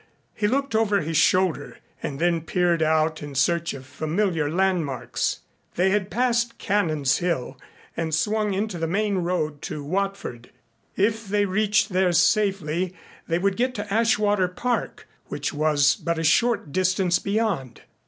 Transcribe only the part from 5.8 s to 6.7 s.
had passed